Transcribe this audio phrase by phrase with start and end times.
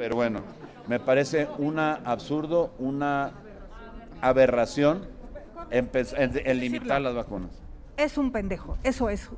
[0.00, 0.40] Pero bueno,
[0.88, 3.32] me parece una absurdo, una
[4.22, 5.06] aberración
[5.70, 5.90] en,
[6.58, 7.50] limitar las vacunas.
[7.98, 9.28] Es un pendejo, eso es.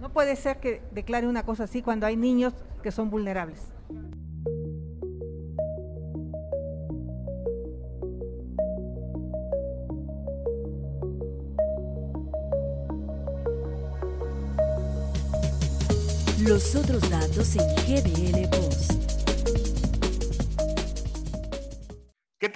[0.00, 3.60] No puede ser que declare una cosa así cuando hay niños que son vulnerables.
[16.40, 19.17] Los otros datos en GDL Post.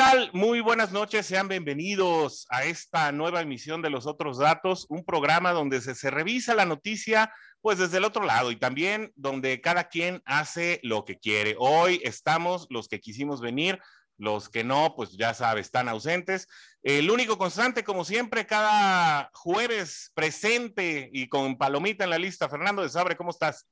[0.04, 0.30] Tal?
[0.32, 5.52] Muy buenas noches, sean bienvenidos a esta nueva emisión de Los Otros Datos, un programa
[5.52, 9.84] donde se, se, revisa la noticia pues desde el otro lado y también donde cada
[9.84, 11.54] quien hace lo que quiere.
[11.56, 13.78] Hoy estamos los que quisimos venir,
[14.16, 16.48] los que no, pues ya sabe, están ausentes.
[16.82, 22.48] El único constante, como siempre, cada jueves presente y con palomita en la lista.
[22.48, 23.68] Fernando de Sabre, ¿cómo estás?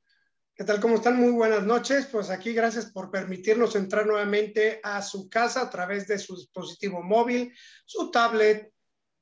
[0.60, 0.78] ¿Qué tal?
[0.78, 1.16] ¿Cómo están?
[1.16, 2.04] Muy buenas noches.
[2.04, 7.02] Pues aquí gracias por permitirnos entrar nuevamente a su casa a través de su dispositivo
[7.02, 7.56] móvil,
[7.86, 8.70] su tablet,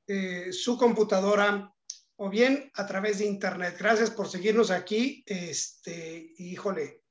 [0.09, 1.73] eh, su computadora
[2.17, 3.77] o bien a través de internet.
[3.79, 5.23] Gracias por seguirnos aquí.
[5.27, 7.03] Este, híjole,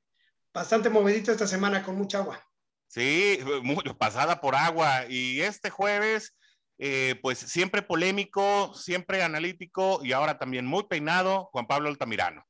[0.54, 2.46] bastante movidito esta semana con mucha agua.
[2.88, 5.06] Sí, muy, pasada por agua.
[5.08, 6.36] Y este jueves,
[6.80, 12.46] eh, pues siempre polémico, siempre analítico y ahora también muy peinado, Juan Pablo Altamirano.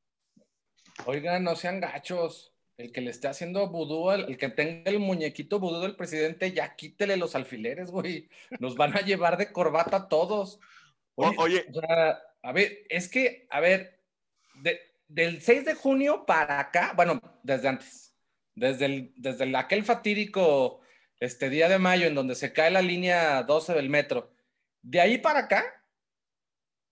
[1.05, 2.53] Oigan, no sean gachos.
[2.77, 6.75] El que le esté haciendo vudú, el, que tenga el muñequito vudú del presidente, ya
[6.75, 8.29] quítele los alfileres, güey.
[8.59, 10.59] Nos van a llevar de corbata todos.
[11.15, 11.65] Oye,
[12.43, 13.99] a ver, es que, a ver,
[15.07, 18.15] del 6 de junio para acá, bueno, desde antes,
[18.53, 20.81] desde, el, desde aquel fatídico
[21.19, 24.31] este día de mayo en donde se cae la línea 12 del metro,
[24.83, 25.83] de ahí para acá,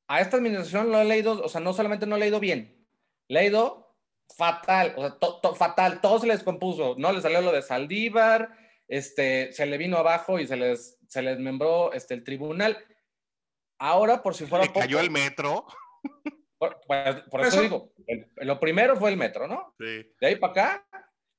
[0.07, 2.87] a esta administración lo he leído, o sea, no solamente no he leído bien,
[3.27, 3.84] le he leído
[4.33, 7.11] fatal, o sea, fatal, todo se les compuso, ¿no?
[7.11, 11.39] Le salió lo de Saldívar, este, se le vino abajo y se les, se les
[11.39, 12.77] membró este, el tribunal.
[13.77, 14.65] Ahora, por si fuera.
[14.65, 15.65] ¿Le cayó el metro?
[16.57, 16.79] Por,
[17.29, 17.94] por, eso, digo,
[18.38, 19.75] lo primero fue el metro, ¿no?
[19.77, 20.09] Sí.
[20.19, 20.88] De ahí para acá,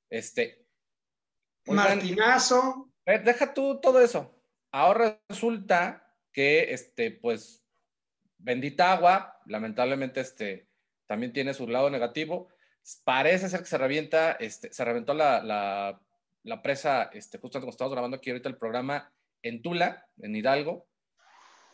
[0.09, 0.65] este.
[1.65, 2.91] Martinazo.
[3.03, 4.39] Deja tú todo eso.
[4.71, 7.65] Ahora resulta que, este, pues,
[8.37, 10.69] bendita agua, lamentablemente, este,
[11.07, 12.49] también tiene su lado negativo
[13.03, 15.99] Parece ser que se revienta, este, se reventó la, la,
[16.43, 19.11] la presa, este, justo cuando estamos grabando aquí ahorita el programa
[19.41, 20.87] en Tula, en Hidalgo.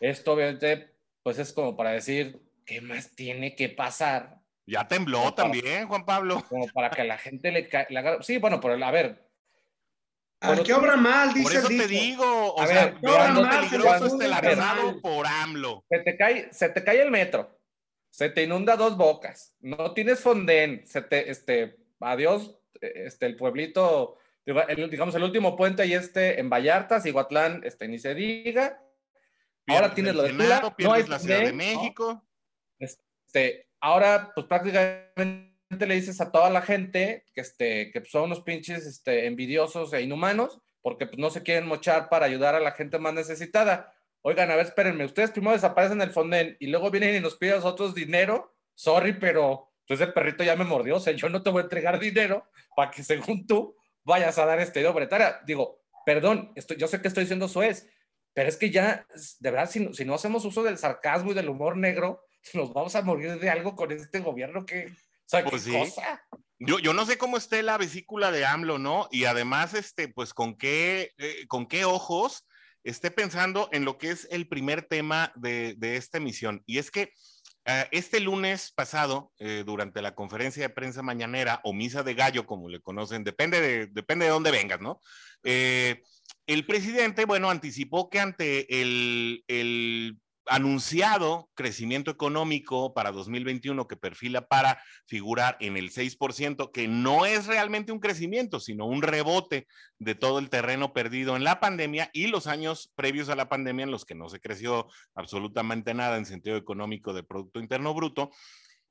[0.00, 4.40] Esto obviamente, pues es como para decir, ¿qué más tiene que pasar?
[4.66, 6.42] Ya tembló también, Juan Pablo.
[6.48, 8.22] Como para que la gente le caiga.
[8.22, 9.28] Sí, bueno, pero a ver.
[10.40, 14.06] Al que obra mal, dice Por eso te digo, o a sea, ver, cuando peligroso
[14.06, 15.84] este por AMLO.
[15.88, 17.58] Se te, cae, se te cae el metro
[18.14, 24.18] se te inunda dos bocas, no tienes fondén, se te, este, adiós, este, el pueblito,
[24.46, 28.80] digamos, el último puente y este en Vallarta, Iguatlán, este, ni se diga.
[29.66, 32.24] ahora tienes lo de Tula, no la Ciudad de México.
[32.78, 38.42] Este, ahora, pues prácticamente le dices a toda la gente que, este, que son unos
[38.42, 42.70] pinches este, envidiosos e inhumanos, porque pues, no se quieren mochar para ayudar a la
[42.70, 43.92] gente más necesitada
[44.26, 47.54] oigan, a ver, espérenme, ustedes primero desaparecen el Fonden y luego vienen y nos piden
[47.54, 51.42] a nosotros dinero, sorry, pero pues ese perrito ya me mordió, o sea, yo no
[51.42, 55.40] te voy a entregar dinero para que según tú vayas a dar este obretaria.
[55.46, 57.86] Digo, perdón, yo sé que estoy diciendo es,
[58.32, 59.06] pero es que ya,
[59.40, 62.24] de verdad, si, si, no hacemos uso del sarcasmo y del humor negro,
[62.54, 66.26] nos vamos a morir de algo con este gobierno que, o sea, pues ¿qué cosa?
[66.58, 69.08] Yo, yo, no sé cómo esté la vesícula de AMLO, ¿no?
[69.10, 72.46] Y además, este, pues, con qué, eh, con qué ojos
[72.84, 76.62] esté pensando en lo que es el primer tema de, esta emisión.
[76.66, 77.12] Y es que
[77.66, 82.46] eh, este lunes pasado, eh, durante la conferencia de prensa mañanera o misa de gallo,
[82.46, 85.00] como le conocen, depende de, depende de dónde vengas, ¿no?
[85.42, 86.02] Eh,
[86.46, 94.82] el presidente, bueno, anticipó que ante el anunciado crecimiento económico para 2021 que perfila para
[95.06, 99.66] figurar en el 6%, que no es realmente un crecimiento, sino un rebote
[99.98, 103.84] de todo el terreno perdido en la pandemia y los años previos a la pandemia
[103.84, 108.30] en los que no se creció absolutamente nada en sentido económico de Producto Interno Bruto.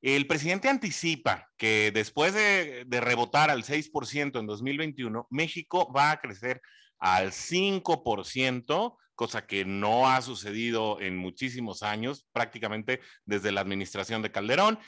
[0.01, 6.19] El presidente anticipa que después de, de rebotar al 6% en 2021, México va a
[6.19, 6.61] crecer
[6.99, 14.31] al 5% cosa que no ha sucedido en muchísimos años, prácticamente desde la administración de
[14.31, 14.79] Calderón,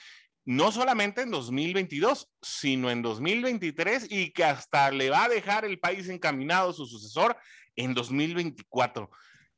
[0.45, 5.79] no solamente en 2022, sino en 2023 y que hasta le va a dejar el
[5.79, 7.35] país encaminado su sucesor
[7.75, 9.09] en 2024.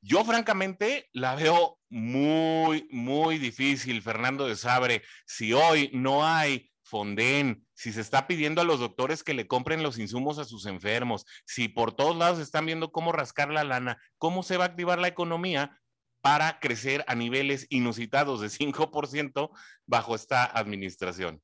[0.01, 5.03] Yo francamente la veo muy, muy difícil, Fernando de Sabre.
[5.25, 9.83] Si hoy no hay Fonden, si se está pidiendo a los doctores que le compren
[9.83, 14.01] los insumos a sus enfermos, si por todos lados están viendo cómo rascar la lana,
[14.17, 15.81] cómo se va a activar la economía
[16.21, 19.49] para crecer a niveles inusitados de 5%
[19.85, 21.41] bajo esta administración.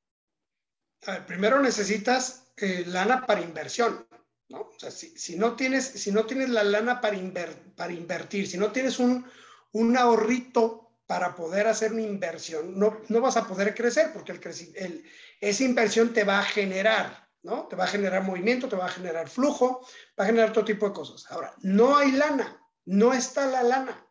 [1.27, 4.07] primero necesitas eh, lana para inversión,
[4.49, 4.61] ¿no?
[4.61, 7.17] O sea, si, no, tienes, si no tienes la lana para,
[7.75, 9.25] para invertir, si no tienes un,
[9.73, 10.82] un ahorrito
[11.13, 14.41] para poder hacer una inversión, no, no vas a poder crecer porque el,
[14.73, 15.05] el,
[15.39, 17.67] esa inversión te va a generar, ¿no?
[17.67, 19.87] Te va a generar movimiento, te va a generar flujo,
[20.19, 21.29] va a generar todo tipo de cosas.
[21.29, 24.07] Ahora, no hay lana, no está la lana.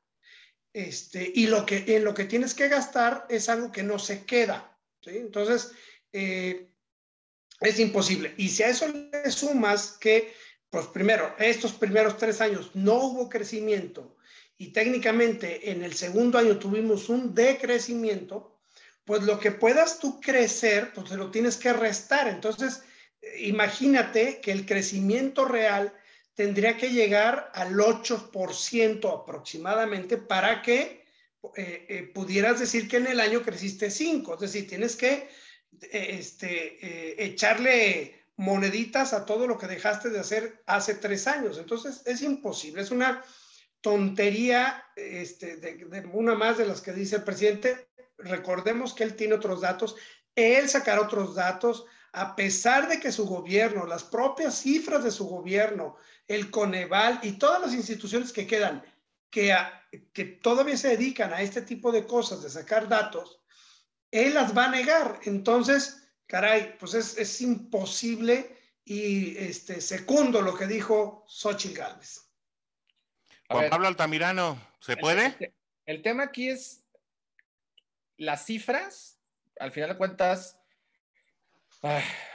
[0.73, 4.25] Este, y lo que, en lo que tienes que gastar es algo que no se
[4.25, 4.79] queda.
[5.05, 5.73] Entonces,
[6.13, 6.71] eh,
[7.63, 8.33] es imposible.
[8.37, 10.33] Y si a eso le sumas que,
[10.71, 14.17] pues primero, estos primeros tres años no hubo crecimiento,
[14.63, 18.61] y técnicamente en el segundo año tuvimos un decrecimiento,
[19.05, 22.29] pues lo que puedas tú crecer, pues se lo tienes que restar.
[22.29, 22.85] Entonces,
[23.41, 25.93] imagínate que el crecimiento real
[26.35, 31.07] tendría que llegar al 8% aproximadamente para que
[31.57, 34.35] eh, eh, pudieras decir que en el año creciste 5.
[34.35, 35.29] Es decir, tienes que
[35.91, 41.59] eh, este, echarle moneditas a todo lo que dejaste de hacer hace tres años.
[41.59, 42.81] Entonces, es imposible.
[42.81, 43.25] Es una
[43.83, 45.61] tontería, este,
[46.13, 47.89] una más de las que dice el presidente.
[48.17, 49.97] Recordemos que él tiene otros datos,
[50.35, 55.27] él sacará otros datos, a pesar de que su gobierno, las propias cifras de su
[55.27, 55.97] gobierno,
[56.29, 58.85] el Coneval y todas las instituciones que quedan,
[59.31, 59.55] que,
[60.13, 63.41] que todavía se dedican a este tipo de cosas, de sacar datos,
[64.11, 65.21] él las va a negar.
[65.25, 72.32] Entonces, caray, pues es, es imposible y este, secundo lo que dijo Xochitl Gálvez.
[73.53, 75.55] Juan Pablo Altamirano, ¿se puede?
[75.87, 76.85] El, tema aquí es
[78.17, 79.21] las cifras,
[79.59, 80.59] al final de cuentas,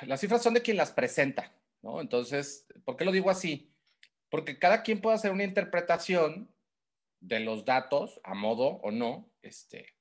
[0.02, 2.02] las cifras son de quien las presenta, ¿no?
[2.02, 3.72] Entonces, ¿por qué lo digo así?
[4.30, 6.54] Porque cada quien puede hacer una interpretación
[7.20, 9.96] de los datos, a modo o no, este,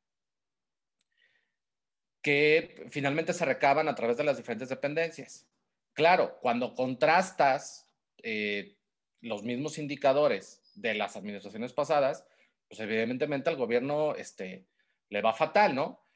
[2.22, 5.46] que finalmente se recaban a través de las diferentes dependencias.
[5.92, 8.76] Claro, cuando contrastas eh,
[9.20, 12.24] los mismos indicadores de las administraciones pasadas,
[12.68, 14.66] pues evidentemente al gobierno este,
[15.08, 16.06] le va fatal, ¿no?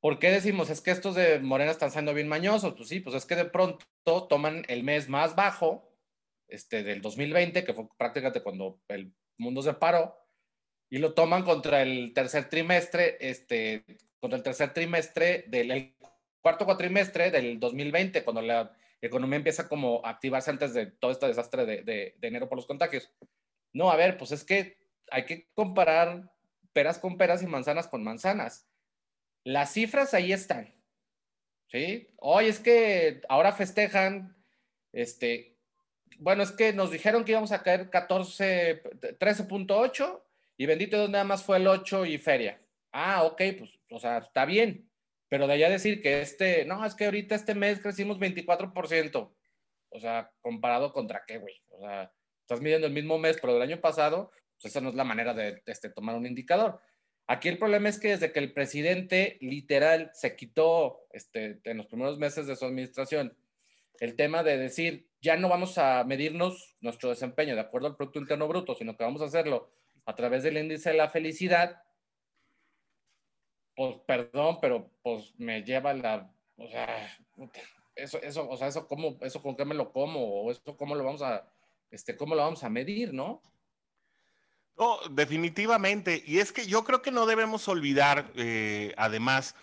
[0.00, 2.74] ¿Por qué decimos es que estos de Morena están siendo bien mañosos?
[2.74, 3.84] Pues sí, pues es que de pronto
[4.28, 5.90] toman el mes más bajo
[6.48, 10.16] este, del 2020, que fue prácticamente cuando el mundo se paró,
[10.88, 13.84] y lo toman contra el tercer trimestre, este,
[14.20, 15.96] contra el tercer trimestre del
[16.40, 21.26] cuarto cuatrimestre del 2020, cuando la economía empieza como a activarse antes de todo este
[21.26, 23.10] desastre de, de enero por los contagios.
[23.76, 24.78] No, a ver, pues es que
[25.10, 26.32] hay que comparar
[26.72, 28.66] peras con peras y manzanas con manzanas.
[29.44, 30.74] Las cifras ahí están.
[31.70, 32.08] ¿Sí?
[32.16, 34.34] Hoy es que ahora festejan,
[34.92, 35.58] este,
[36.16, 38.82] bueno, es que nos dijeron que íbamos a caer 14,
[39.18, 40.22] 13.8
[40.56, 42.58] y bendito Dios nada más fue el 8 y feria.
[42.92, 44.88] Ah, ok, pues, o sea, está bien.
[45.28, 49.34] Pero de allá decir que este, no, es que ahorita este mes crecimos 24%.
[49.90, 51.62] O sea, comparado contra qué, güey.
[51.68, 52.10] O sea,
[52.46, 55.34] estás midiendo el mismo mes, pero del año pasado, pues esa no es la manera
[55.34, 56.80] de este, tomar un indicador.
[57.26, 61.86] Aquí el problema es que desde que el presidente literal se quitó este, en los
[61.86, 63.36] primeros meses de su administración
[63.98, 68.20] el tema de decir, ya no vamos a medirnos nuestro desempeño de acuerdo al Producto
[68.20, 69.70] Interno Bruto, sino que vamos a hacerlo
[70.04, 71.82] a través del índice de la felicidad,
[73.74, 77.08] pues perdón, pero pues me lleva la, o sea,
[77.96, 80.94] eso, eso, o sea, eso, ¿cómo, eso con qué me lo como, o eso cómo
[80.94, 81.50] lo vamos a,
[81.96, 83.42] este, ¿cómo lo vamos a medir, no?
[84.78, 86.22] No, definitivamente.
[86.26, 89.54] Y es que yo creo que no debemos olvidar, eh, además,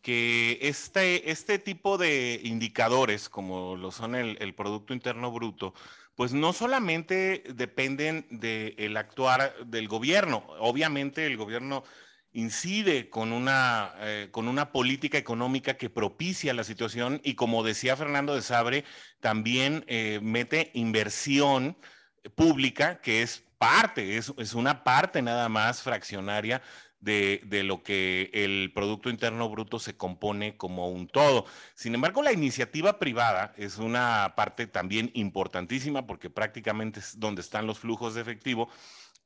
[0.00, 5.74] que este, este tipo de indicadores, como lo son el, Producto Interno Bruto,
[6.16, 10.44] pues no solamente dependen del actuar del gobierno.
[10.58, 11.84] Obviamente el gobierno
[12.32, 17.96] incide con una, eh, con una política económica que propicia la situación y como decía
[17.96, 18.84] Fernando de Sabre,
[19.20, 21.76] también eh, mete inversión
[22.34, 26.62] pública que es parte, es, es una parte nada más fraccionaria
[27.00, 31.46] de, de, lo que el Producto Interno Bruto se compone como un todo.
[31.74, 37.66] Sin embargo, la iniciativa privada es una parte también importantísima porque prácticamente es donde están
[37.66, 38.68] los flujos de efectivo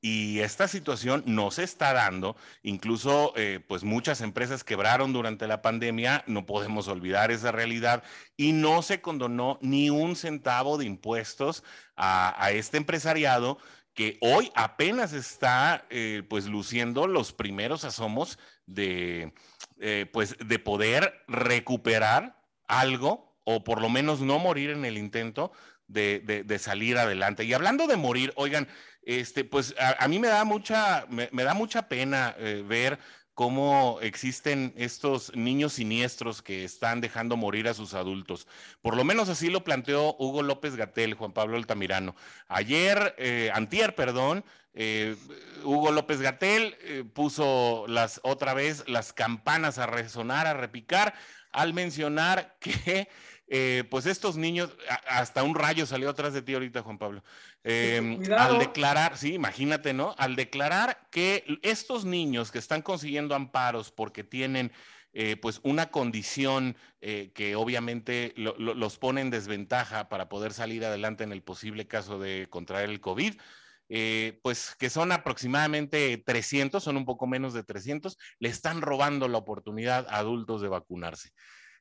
[0.01, 5.63] y esta situación no se está dando, incluso eh, pues muchas empresas quebraron durante la
[5.63, 8.03] pandemia, no podemos olvidar esa realidad,
[8.37, 11.65] y no se condonó ni un centavo de impuestos
[11.97, 13.59] a, este empresariado
[13.95, 19.33] que hoy apenas está eh, pues luciendo los primeros asomos de,
[19.81, 25.53] eh, pues, de poder recuperar algo, o por lo menos no morir en el intento
[25.89, 27.45] de, salir adelante.
[27.45, 28.69] Y hablando de morir, oigan,
[29.07, 32.99] este, pues a, mí me da mucha, me, da mucha pena eh, ver
[33.33, 38.49] cómo existen estos niños siniestros que están dejando morir a sus adultos.
[38.81, 42.17] Por lo menos así lo planteó Hugo López Gatel, Juan Pablo Altamirano.
[42.49, 44.45] Ayer, eh, antier, perdón,
[44.79, 45.17] eh,
[45.65, 51.15] Hugo López Gatel eh, puso las, otra vez las campanas a resonar, a repicar,
[51.51, 53.09] al mencionar que
[53.49, 54.77] eh, pues estos niños,
[55.09, 57.23] hasta un rayo salió atrás de ti ahorita, Juan Pablo.
[57.63, 60.15] Em, al declarar, sí, imagínate, ¿no?
[60.19, 64.73] Al declarar que estos niños que están consiguiendo amparos porque tienen
[65.13, 71.25] eh, pues una condición eh, que obviamente los pone en desventaja para poder salir adelante
[71.25, 73.35] en el posible caso de contraer el COVID,
[74.43, 79.39] pues que son aproximadamente 300, son un poco menos de 300, le están robando la
[79.39, 81.31] oportunidad a adultos de vacunarse.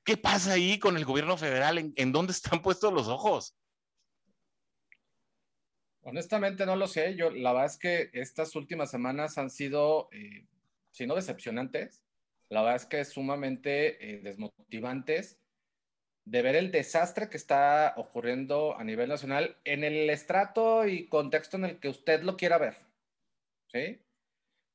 [0.05, 1.91] ¿Qué pasa ahí con el gobierno federal?
[1.95, 3.57] ¿En, dónde están puestos los ojos?
[6.03, 7.15] Honestamente no lo sé.
[7.15, 10.45] Yo la verdad es que estas últimas semanas han sido, eh,
[10.91, 12.03] si no decepcionantes,
[12.49, 15.39] la verdad es que sumamente eh, desmotivantes
[16.25, 21.57] de ver el desastre que está ocurriendo a nivel nacional en el estrato y contexto
[21.57, 22.77] en el que usted lo quiera ver.
[23.71, 24.04] ¿Sí?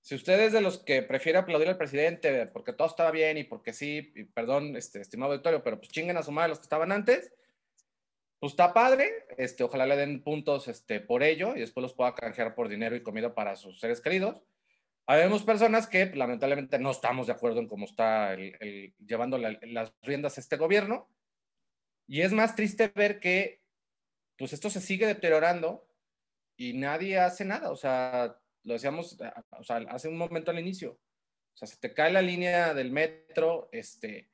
[0.00, 3.44] Si usted es de los que prefiere aplaudir al presidente porque todo estaba bien y
[3.44, 6.64] porque sí, y perdón, este, estimado auditorio, pero pues chinguen a su madre los que
[6.64, 7.32] estaban antes,
[8.38, 12.14] pues está padre, este, ojalá le den puntos este, por ello y después los pueda
[12.14, 14.42] canjear por dinero y comida para sus seres queridos.
[15.06, 20.38] Habemos personas que lamentablemente no estamos de acuerdo en cómo está el, llevando las riendas
[20.38, 21.08] este gobierno
[22.06, 23.60] y es más triste ver que
[24.38, 25.86] pues esto se sigue deteriorando
[26.56, 29.16] y nadie hace nada, o sea, lo decíamos
[29.88, 30.92] hace un momento al inicio.
[30.92, 34.30] O sea, se te cae la línea del metro, este,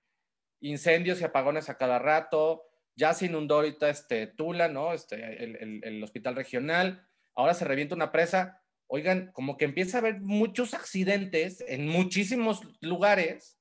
[0.61, 2.65] incendios y apagones a cada rato,
[2.95, 4.93] ya se inundó ahorita este, Tula, ¿no?
[4.93, 8.63] Este, el, el, hospital regional, ahora se revienta una presa.
[8.87, 13.59] Oigan, como que empieza a haber muchos accidentes en muchísimos lugares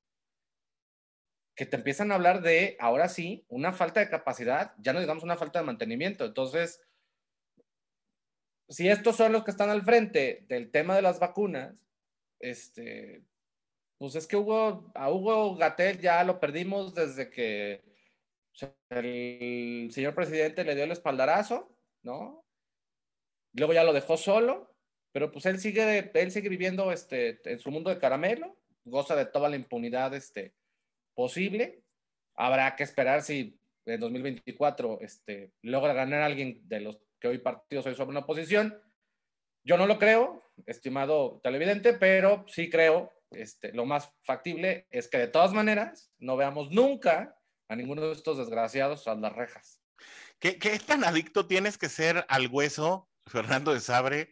[1.54, 5.24] que te empiezan a hablar de, ahora sí, una falta de capacidad, ya no digamos
[5.24, 6.24] una falta de mantenimiento.
[6.24, 6.80] Entonces,
[8.68, 11.86] si estos son los que están al frente del tema de las vacunas,
[12.40, 13.22] este,
[13.98, 17.82] pues es que Hugo, a Hugo Gatel ya lo perdimos desde que
[18.90, 22.44] el señor presidente le dio el espaldarazo, ¿no?
[23.52, 24.74] Luego ya lo dejó solo,
[25.12, 29.26] pero pues él sigue, él sigue viviendo este, en su mundo de caramelo, goza de
[29.26, 30.54] toda la impunidad este,
[31.14, 31.82] posible.
[32.34, 37.82] Habrá que esperar si en 2024 este, logra ganar alguien de los que hoy partido
[37.82, 38.80] soy sobre una oposición.
[39.64, 45.18] Yo no lo creo, estimado televidente, pero sí creo, este, lo más factible es que
[45.18, 47.36] de todas maneras no veamos nunca
[47.68, 49.82] a ninguno de estos desgraciados a las rejas.
[50.38, 54.30] ¿Qué, ¿Qué, tan adicto tienes que ser al hueso, Fernando de Sabre,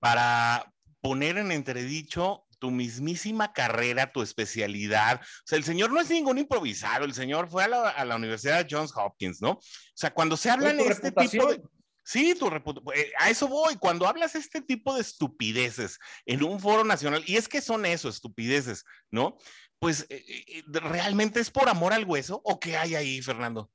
[0.00, 5.20] para poner en entredicho tu mismísima carrera, tu especialidad.
[5.20, 8.16] O sea, el señor no es ningún improvisado, el señor fue a la, a la
[8.16, 9.50] Universidad de Johns Hopkins, ¿no?
[9.50, 9.60] O
[9.92, 11.60] sea, cuando se habla en este tipo de...
[12.04, 12.48] Sí, tu
[12.94, 13.76] eh, a eso voy.
[13.76, 18.10] Cuando hablas este tipo de estupideces en un foro nacional, y es que son eso,
[18.10, 19.38] estupideces, ¿no?
[19.78, 23.70] Pues eh, eh, realmente es por amor al hueso o qué hay ahí, Fernando?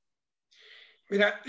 [1.09, 1.41] Mira,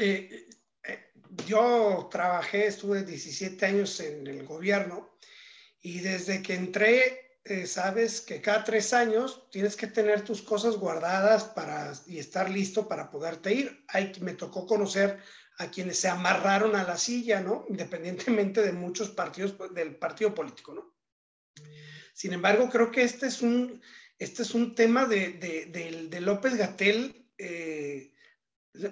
[1.46, 5.10] yo trabajé, estuve 17 años en el gobierno
[5.82, 11.44] y desde que entré, sabes que cada tres años tienes que tener tus cosas guardadas
[11.44, 13.84] para, y estar listo para poderte ir.
[13.88, 15.20] Ahí me tocó conocer
[15.60, 17.66] a quienes se amarraron a la silla, ¿no?
[17.68, 20.94] Independientemente de muchos partidos pues, del partido político, ¿no?
[22.14, 23.82] Sin embargo, creo que este es un,
[24.18, 27.30] este es un tema de, de, López Gatel.
[27.36, 28.14] Eh,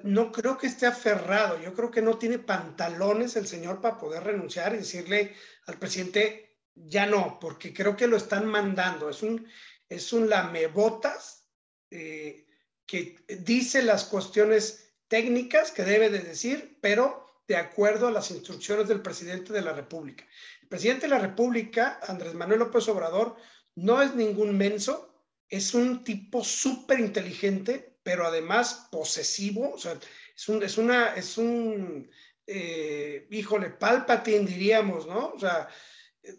[0.03, 4.25] no creo que esté aferrado, yo creo que no tiene pantalones el señor para poder
[4.25, 5.35] renunciar y decirle
[5.67, 9.09] al presidente, ya no, porque creo que lo están mandando.
[9.09, 9.49] Es un,
[9.89, 11.49] es un lamebotas
[11.91, 12.47] eh,
[12.85, 18.89] que dice las cuestiones técnicas que debe de decir, pero de acuerdo a las instrucciones
[18.89, 20.25] del presidente de la República.
[20.63, 23.37] El presidente de la República, Andrés Manuel López Obrador,
[23.75, 29.99] no es ningún menso, es un tipo súper inteligente, pero además posesivo, o sea,
[30.37, 32.11] es un, una, es un,
[32.47, 35.33] eh, híjole, palpatín diríamos, ¿no?
[35.35, 35.69] O sea,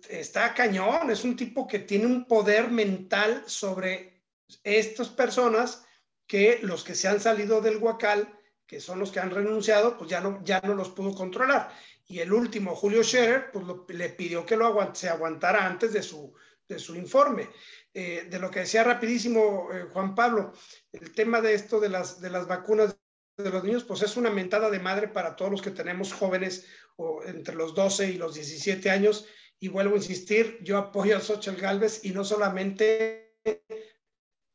[0.10, 4.22] está cañón, es un tipo que tiene un poder mental sobre
[4.64, 5.86] estas personas
[6.28, 8.39] que los que se han salido del Huacal
[8.70, 11.72] que son los que han renunciado, pues ya no, ya no los pudo controlar.
[12.06, 16.36] Y el último, Julio Scherer, pues le pidió que lo se aguantara antes de su,
[16.68, 17.50] de su informe.
[17.92, 20.54] Eh, de lo que decía rapidísimo eh, Juan Pablo,
[20.92, 22.96] el tema de esto de las, de las vacunas
[23.38, 26.68] de los niños, pues es una mentada de madre para todos los que tenemos jóvenes
[26.96, 29.26] o entre los 12 y los 17 años.
[29.60, 33.36] Y vuelvo a insistir, yo apoyo a Xochitl Galvez y no solamente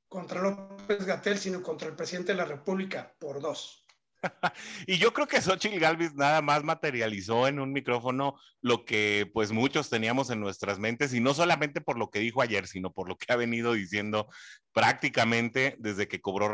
[0.09, 3.84] contra López Gatel, sino contra el presidente de la República, por dos.
[4.87, 9.53] y yo creo que Xochitl Galvez nada más materializó en un micrófono lo que pues
[9.53, 13.09] muchos teníamos en nuestras mentes y no solamente por lo que dijo ayer, sino por
[13.09, 14.29] lo que ha venido diciendo
[14.73, 16.49] prácticamente desde que cobró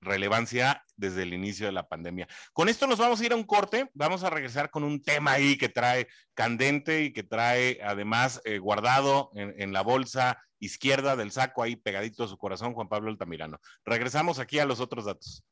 [0.00, 2.28] relevancia desde el inicio de la pandemia.
[2.52, 5.32] Con esto nos vamos a ir a un corte, vamos a regresar con un tema
[5.32, 11.16] ahí que trae candente y que trae además eh, guardado en, en la bolsa izquierda
[11.16, 13.60] del saco ahí pegadito a su corazón, Juan Pablo Altamirano.
[13.84, 15.44] Regresamos aquí a los otros datos.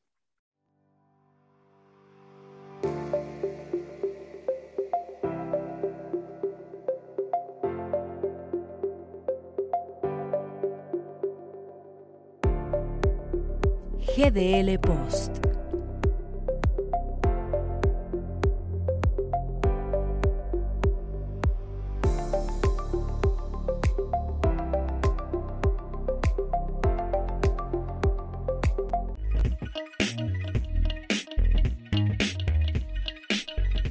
[14.15, 15.45] GDL Post.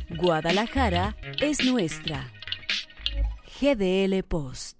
[0.08, 2.32] Guadalajara es nuestra.
[3.60, 4.73] GDL Post.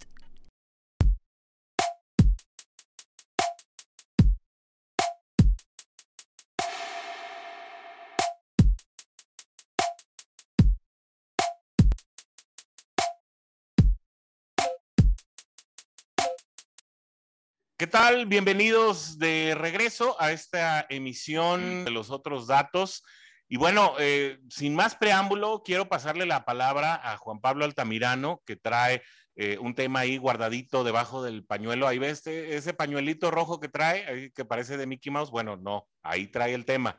[17.77, 18.25] ¿Qué tal?
[18.25, 23.03] Bienvenidos de regreso a esta emisión de los otros datos.
[23.49, 28.55] Y bueno, eh, sin más preámbulo, quiero pasarle la palabra a Juan Pablo Altamirano, que
[28.55, 29.01] trae
[29.35, 31.85] eh, un tema ahí guardadito debajo del pañuelo.
[31.85, 35.29] Ahí ves este, ese pañuelito rojo que trae, que parece de Mickey Mouse.
[35.29, 36.97] Bueno, no, ahí trae el tema.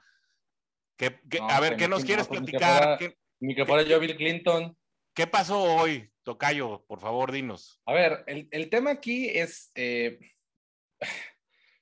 [1.48, 2.98] a ver, ¿qué nos quieres platicar?
[3.40, 4.76] Ni que fuera yo Bill Clinton.
[5.14, 6.84] ¿Qué pasó hoy, Tocayo?
[6.86, 7.80] Por favor, dinos.
[7.86, 9.70] A ver, el, tema aquí es...
[9.74, 10.18] Eh,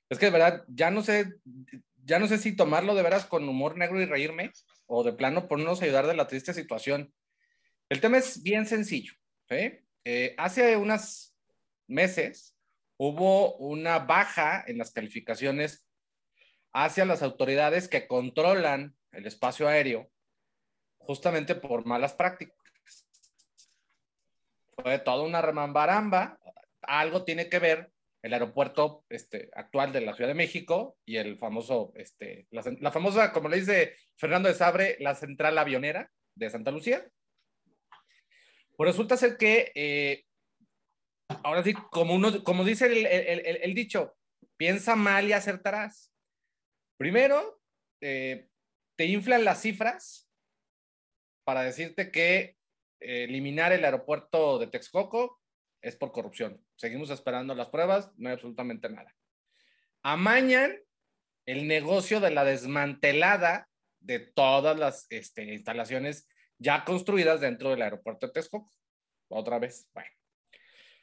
[0.09, 1.33] es que de verdad, ya no sé,
[2.03, 4.51] ya no sé si tomarlo de veras con humor negro y reírme
[4.85, 7.13] o de plano ponernos a ayudar de la triste situación.
[7.89, 9.13] El tema es bien sencillo.
[9.49, 11.35] Eh, hace unos
[11.87, 12.55] meses
[12.97, 15.87] hubo una baja en las calificaciones
[16.73, 20.11] hacia las autoridades que controlan el espacio aéreo
[21.05, 22.57] justamente por malas prácticas.
[24.75, 26.39] Fue toda una remambaramba,
[26.81, 27.91] algo tiene que ver
[28.25, 33.31] el aeropuerto este, actual de la Ciudad de México y el famoso, este, la, famosa,
[33.31, 37.07] como le dice Fernando de Sabre, la central avionera de Santa Lucía.
[38.75, 40.25] Pues resulta ser que, eh,
[41.43, 44.17] ahora sí, como, uno, como dice el, el, el, dicho,
[44.57, 46.11] piensa mal y acertarás.
[46.97, 47.61] Primero,
[48.01, 48.47] eh,
[48.97, 50.31] te inflan las cifras
[51.43, 52.57] para decirte que
[53.01, 55.39] eh, eliminar el aeropuerto de Texcoco
[55.85, 56.59] es por corrupción.
[56.75, 59.15] Seguimos esperando las pruebas, no hay absolutamente nada.
[60.01, 60.75] Amañan
[61.45, 63.69] el negocio de la desmantelada
[63.99, 68.73] de todas las este, instalaciones ya construidas dentro del aeropuerto de Texcoco.
[69.27, 70.09] Otra vez, bueno.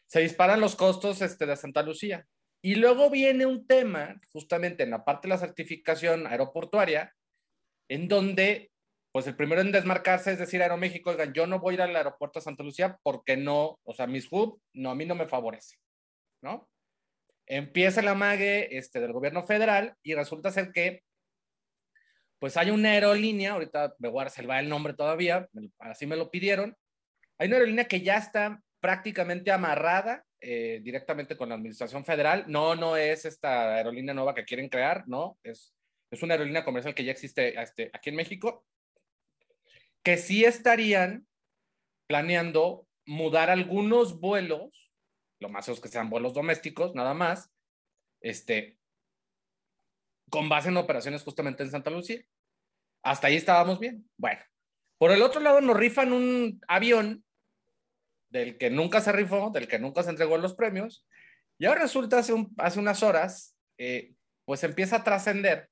[0.06, 2.26] Se disparan los costos este, de Santa Lucía.
[2.60, 7.14] Y luego viene un tema, justamente en la parte de la certificación aeroportuaria,
[7.88, 8.71] en donde
[9.12, 11.94] pues el primero en desmarcarse es decir, Aeroméxico, oigan, yo no voy a ir al
[11.94, 15.28] aeropuerto de Santa Lucía porque no, o sea, mis hub, no, a mí no me
[15.28, 15.76] favorece,
[16.40, 16.68] ¿no?
[17.46, 21.02] Empieza la mague este, del gobierno federal y resulta ser que,
[22.38, 25.46] pues hay una aerolínea, ahorita me voy a reservar el nombre todavía,
[25.78, 26.74] así me lo pidieron,
[27.38, 32.74] hay una aerolínea que ya está prácticamente amarrada eh, directamente con la administración federal, no,
[32.74, 35.74] no es esta aerolínea nueva que quieren crear, no, es,
[36.10, 38.64] es una aerolínea comercial que ya existe este, aquí en México
[40.02, 41.26] que sí estarían
[42.08, 44.92] planeando mudar algunos vuelos,
[45.40, 47.50] lo más es que sean vuelos domésticos, nada más,
[48.20, 48.78] este,
[50.30, 52.22] con base en operaciones justamente en Santa Lucía.
[53.02, 54.08] Hasta ahí estábamos bien.
[54.16, 54.40] Bueno,
[54.98, 57.24] por el otro lado nos rifan un avión
[58.30, 61.06] del que nunca se rifó, del que nunca se entregó los premios,
[61.58, 62.32] y ahora resulta hace,
[62.80, 65.70] unas horas, eh, pues empieza a trascender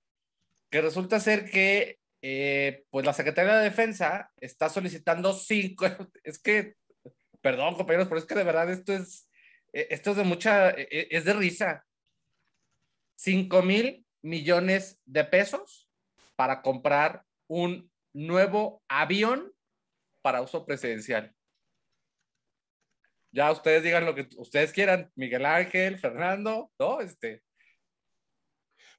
[0.70, 5.86] que resulta ser que eh, pues la Secretaría de Defensa está solicitando cinco,
[6.24, 6.76] es que,
[7.40, 9.28] perdón compañeros, pero es que de verdad esto es,
[9.72, 11.86] eh, esto es de mucha, eh, es de risa.
[13.16, 15.90] Cinco mil millones de pesos
[16.36, 19.52] para comprar un nuevo avión
[20.22, 21.34] para uso presidencial.
[23.32, 27.00] Ya ustedes digan lo que ustedes quieran, Miguel Ángel, Fernando, ¿no?
[27.00, 27.42] Este.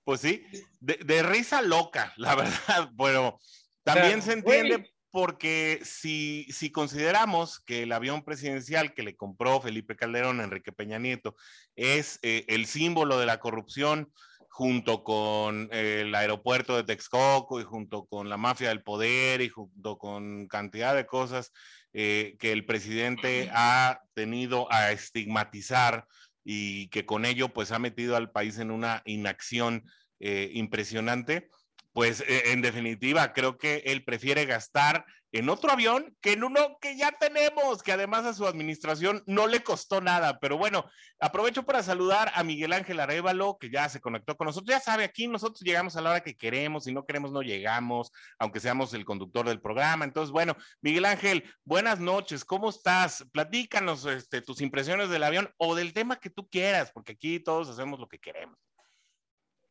[0.04, 0.44] Pues sí,
[0.80, 3.40] de, de risa loca, la verdad, pero
[3.84, 4.94] también O sea, se entiende güey.
[5.12, 10.72] porque si, si consideramos que el avión presidencial que le compró Felipe Calderón a Enrique
[10.72, 11.36] Peña Nieto
[11.76, 14.12] es eh, el símbolo de la corrupción
[14.50, 19.50] junto con eh, el aeropuerto de Texcoco y junto con la mafia del poder y
[19.50, 21.52] junto con cantidad de cosas
[21.94, 26.06] eh, que el presidente ha tenido a estigmatizar
[26.44, 29.84] y que con ello pues ha metido al país en una inacción
[30.20, 31.50] eh, impresionante,
[31.94, 36.78] pues eh, en definitiva creo que él prefiere gastar en otro avión que en uno
[36.82, 40.40] que ya tenemos, que además a su administración no le costó nada.
[40.40, 40.86] Pero bueno,
[41.20, 44.70] aprovecho para saludar a Miguel Ángel Arevalo, que ya se conectó con nosotros.
[44.70, 48.12] Ya sabe, aquí nosotros llegamos a la hora que queremos, si no queremos no llegamos,
[48.40, 50.04] aunque seamos el conductor del programa.
[50.04, 53.26] Entonces, bueno, Miguel Ángel, buenas noches, ¿cómo estás?
[53.32, 57.70] Platícanos este, tus impresiones del avión o del tema que tú quieras, porque aquí todos
[57.70, 58.58] hacemos lo que queremos.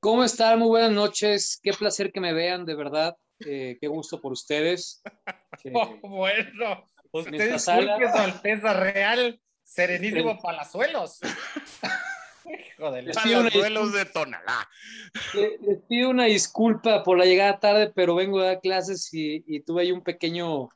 [0.00, 0.58] ¿Cómo están?
[0.58, 1.60] Muy buenas noches.
[1.62, 3.14] Qué placer que me vean, de verdad.
[3.40, 5.02] Eh, qué gusto por ustedes.
[5.74, 11.20] Oh, bueno, usted salga- su Alteza Real, Serenísimo Palazuelos.
[12.78, 14.68] Hijo de Palazuelos de Tonalá.
[15.34, 19.60] Les pido una disculpa por la llegada tarde, pero vengo a dar clases y, y
[19.60, 20.68] tuve ahí un pequeño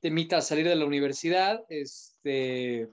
[0.00, 1.62] temita al salir de la universidad.
[1.68, 2.88] Este,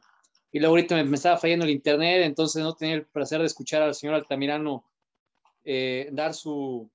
[0.51, 3.45] y luego ahorita me, me estaba fallando el internet, entonces no tenía el placer de
[3.47, 4.83] escuchar al señor Altamirano
[5.63, 6.89] eh, dar su,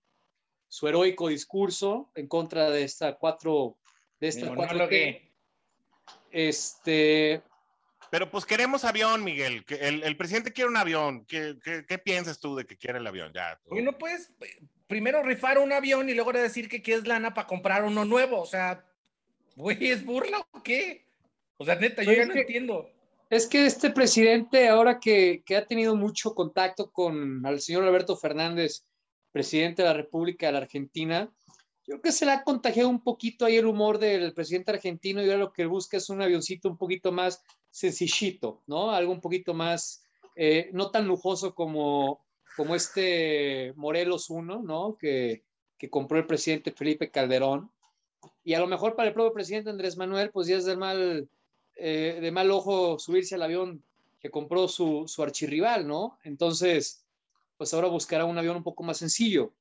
[0.68, 3.78] su heroico discurso en contra de esta cuatro
[4.22, 4.90] de Mi esta monólogo.
[4.90, 5.20] 4T.
[6.30, 7.42] Este,
[8.10, 9.64] Pero pues queremos avión, Miguel.
[9.64, 11.24] que el, el presidente quiere un avión.
[11.26, 13.32] ¿Qué, qué, qué piensas tú de que quiere el avión?
[13.34, 13.58] Ya.
[13.62, 13.74] tú.
[13.74, 17.46] Oye, no puedes eh, primero rifar un avión y luego decir que quieres lana para
[17.46, 18.40] comprar uno nuevo.
[18.40, 18.84] O sea,
[19.56, 21.04] güey, ¿es burla o qué?
[21.58, 22.88] O sea, neta, yo Pues ya no que- entiendo.
[23.30, 28.14] Es que este presidente, ahora que, que ha tenido mucho contacto con el señor Alberto
[28.14, 28.84] Fernández,
[29.32, 31.30] presidente de la República de la Argentina,
[31.86, 35.20] yo creo que se le ha contagiado un poquito ahí el humor del presidente argentino
[35.20, 38.92] y ahora lo que busca es un avioncito un poquito más sencillito, ¿no?
[38.92, 40.04] Algo un poquito más,
[40.36, 42.24] eh, no tan lujoso como,
[42.56, 44.96] como este Morelos 1, ¿no?
[44.96, 45.42] Que,
[45.76, 47.70] que compró el presidente Felipe Calderón.
[48.44, 51.28] Y a lo mejor para el propio presidente Andrés Manuel, pues ya es del mal,
[51.76, 53.82] eh, de mal ojo subirse al avión
[54.20, 56.18] que compró su, su archirrival, ¿no?
[56.22, 57.04] Entonces,
[57.56, 59.52] pues ahora buscará un avión un poco más sencillo.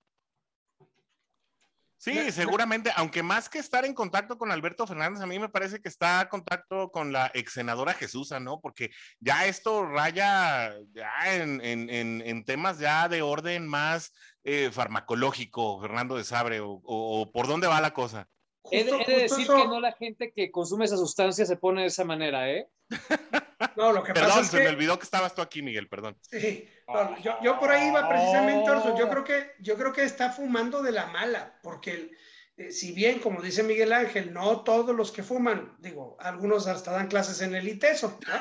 [2.03, 5.79] Sí, seguramente, aunque más que estar en contacto con Alberto Fernández, a mí me parece
[5.81, 8.59] que está en contacto con la ex senadora Jesusa, ¿no?
[8.59, 14.71] Porque ya esto raya ya en, en- en- en temas ya de orden más eh,
[14.73, 18.27] farmacológico, Fernando de Sabre, o, o- o por dónde va la cosa.
[18.69, 21.45] He de, Justo- he de decir eso- que no la gente que consume esa sustancia
[21.45, 22.67] se pone de esa manera, ¿eh?
[23.75, 24.63] No, lo que pasa Perdón, es se que...
[24.63, 26.17] me olvidó que estabas tú aquí, Miguel, perdón.
[26.29, 28.97] Sí, no, yo, yo por ahí iba precisamente, Orson.
[28.97, 32.11] Yo creo que, yo creo que está fumando de la mala, porque
[32.57, 36.91] eh, si bien, como dice Miguel Ángel, no todos los que fuman, digo, algunos hasta
[36.91, 38.33] dan clases en el ITESO, ¿no?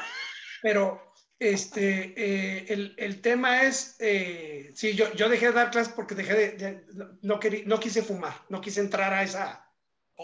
[0.62, 5.92] pero este, eh, el, el tema es, eh, sí, yo, yo dejé de dar clases
[5.92, 6.84] porque dejé de, de-
[7.22, 9.69] no, querí- no quise fumar, no quise entrar a, esa,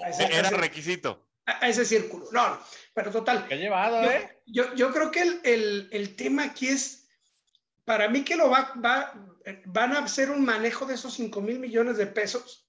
[0.04, 1.26] Era ese- requisito.
[1.46, 2.26] a- ese círculo.
[2.32, 2.60] No, no,
[2.94, 4.42] pero total, Qué llevado, yo, ¿eh?
[4.46, 7.08] yo- yo creo que el, el- el tema aquí es,
[7.84, 9.12] para mí que lo va, va-
[9.66, 12.68] van a hacer un manejo de esos 5 mil millones de pesos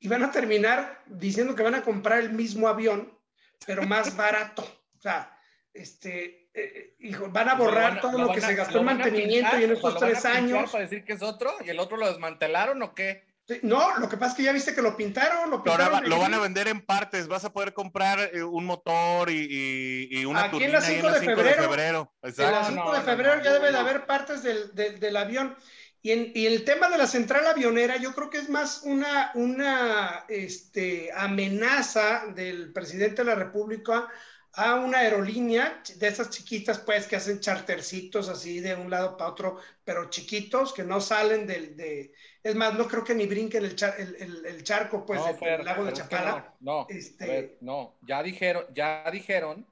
[0.00, 3.16] y van a terminar diciendo que van a comprar el mismo avión,
[3.64, 4.62] pero más barato.
[4.96, 5.38] O sea,
[5.72, 8.78] este, eh, hijo, van a borrar van a- todo lo, que van a- se gastó
[8.80, 10.72] en mantenimiento pintar, y en estos lo tres años.
[10.72, 13.24] Para decir que es otro y el otro lo desmantelaron o qué?
[13.48, 15.84] Sí, No, lo que pasa es que ya viste que lo pintaron, lo Pero ahora
[15.84, 15.98] pintaron.
[15.98, 19.30] va- de lo van a vender en partes, vas a poder comprar eh, un motor
[19.30, 22.12] y, y- y una Aquí en la ahí 5 de 5 febrero.
[22.22, 24.74] En la No, 5 no, de febrero no, ya no, debe de haber partes del,
[24.74, 25.56] del- del avión.
[26.02, 29.30] Y, en- y el tema de la central avionera, yo creo que es más una,
[29.34, 34.08] una este, amenaza del presidente de la República
[34.56, 39.30] a una aerolínea de esas chiquitas, pues, que hacen chartercitos así de un lado para
[39.30, 41.76] otro, pero chiquitos, que no salen del...
[41.76, 45.20] De, es más, no creo que ni brinquen el, char- el, el- el charco, pues,
[45.20, 46.56] no, del- Fer, del lago de Chapala.
[46.60, 49.66] No, no, Este- ver, no, ya dijeron, ya dijeron.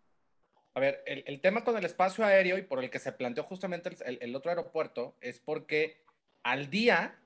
[0.75, 3.91] A ver, el, tema con el espacio aéreo y por el que se planteó justamente
[4.07, 6.03] el otro aeropuerto es porque
[6.43, 7.17] al día,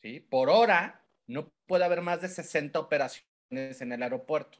[0.00, 0.20] ¿sí?
[0.20, 4.58] Por hora, no puede haber más de 60 operaciones en el aeropuerto.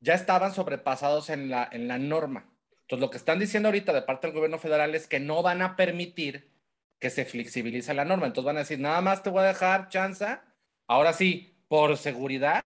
[0.00, 2.50] Ya estaban sobrepasados en la, en la norma.
[2.82, 5.62] Entonces, lo que están diciendo ahorita de parte del gobierno federal es que no van
[5.62, 6.50] a permitir
[6.98, 8.26] que se flexibilice la norma.
[8.26, 10.44] Entonces van a decir, nada más te voy a dejar chanza.
[10.86, 12.62] Ahora sí, por seguridad,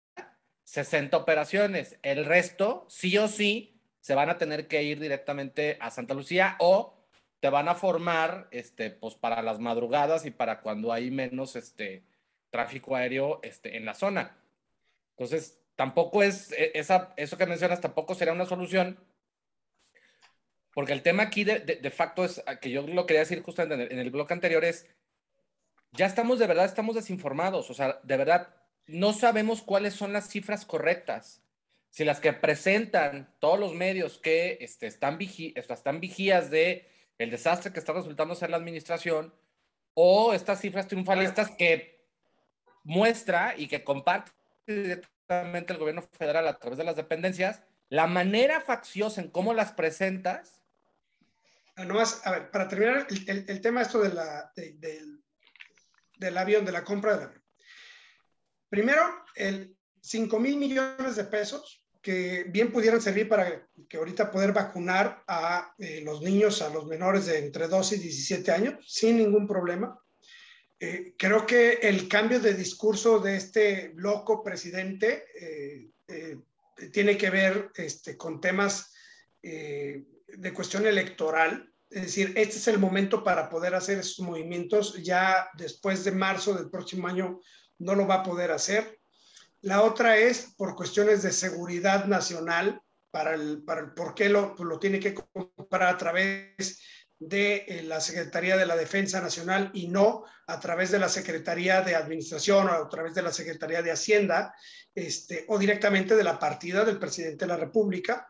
[0.64, 1.98] 60 operaciones.
[2.02, 6.56] El resto, sí o sí, se van a tener que ir directamente a Santa Lucía
[6.58, 7.02] o
[7.40, 12.04] te van a formar este, pues, para las madrugadas y para cuando hay menos este,
[12.50, 14.36] tráfico aéreo este, en la zona.
[15.10, 19.00] Entonces, tampoco es, e, eso que mencionas tampoco sería una solución,
[20.72, 23.72] porque el tema aquí de, de, facto es, que yo lo quería decir justo en
[23.72, 24.86] el, en el bloque anterior, es,
[25.90, 28.54] ya estamos de verdad, estamos desinformados, o sea, de verdad,
[28.86, 31.42] no sabemos cuáles son las cifras correctas.
[31.90, 37.72] Si las que presentan todos los medios que este, están, están vigías de el desastre
[37.72, 39.34] que está resultando ser la administración,
[39.94, 42.06] o estas cifras triunfalistas que
[42.84, 44.30] muestra y que comparte
[45.32, 49.72] directamente el gobierno federal a través de las dependencias, la manera facciosa en cómo las
[49.72, 50.62] presentas.
[51.76, 51.86] Ah,
[52.24, 55.22] a ver, para terminar el, el, tema esto de la, del,
[56.18, 57.42] del avión, de la compra del avión.
[58.68, 59.02] Primero,
[59.34, 65.22] el 5 mil millones de pesos que bien pudieran servir para que ahorita poder vacunar
[65.28, 69.46] a eh, los niños, a los menores de entre 12 y 17 años, sin ningún
[69.46, 69.98] problema.
[70.84, 76.40] Eh, creo que el cambio de discurso de este loco presidente eh,
[76.92, 78.92] tiene que ver este, con temas
[79.40, 81.72] de cuestión electoral.
[81.88, 85.00] Es decir, este es el momento para poder hacer esos movimientos.
[85.04, 87.38] Ya después de marzo del próximo año
[87.78, 88.98] no lo va a poder hacer.
[89.60, 94.56] La otra es por cuestiones de seguridad nacional, para el, para el por qué lo,
[94.56, 96.80] pues lo tiene que comprar a través
[97.28, 101.80] de eh, la Secretaría de la Defensa Nacional y no a través de la Secretaría
[101.82, 104.54] de Administración o a través de la Secretaría de Hacienda
[104.94, 108.28] este, o directamente de la partida del presidente de la República.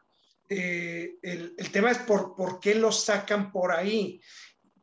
[0.49, 4.21] Eh, el, tema es por, por qué lo sacan por ahí.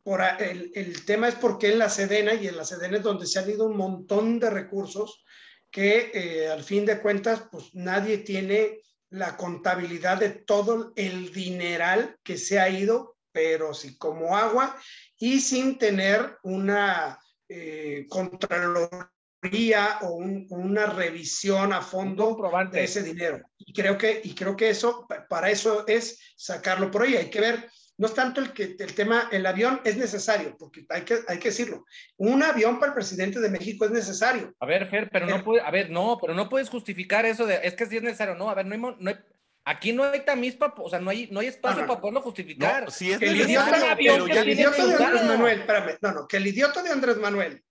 [0.02, 3.02] Por, el, el, tema es por qué en la Sedena y en la Sedena es
[3.02, 5.24] donde se han ido un montón de recursos
[5.70, 12.16] que eh, al fin de cuentas, pues nadie tiene la contabilidad de todo el dineral
[12.22, 14.76] que se ha ido, pero sí como agua
[15.18, 22.36] y sin tener una eh, contraloría o una revisión a fondo
[22.70, 23.40] de ese dinero.
[23.58, 27.16] Y creo que, y creo que eso, para eso es sacarlo por ahí.
[27.16, 30.86] Hay que ver no es tanto el que el tema, el avión es necesario, porque
[30.88, 31.84] hay que, hay que decirlo.
[32.16, 34.54] Un avión para el presidente de México es necesario.
[34.58, 37.60] A ver, Fer, pero no puede, a ver, no, pero no puedes justificar eso de,
[37.62, 39.18] es que sí es necesario, no, a ver, no hay, no hay
[39.64, 42.84] Aquí no hay tamispa, o sea, no hay, no hay espacio para poderlo justificar.
[42.84, 46.46] No, si es el idiota, el idiota de Andrés Manuel, espérame, no, no, que el
[46.46, 47.62] idiota de Andrés Manuel